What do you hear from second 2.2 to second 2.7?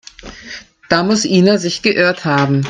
haben.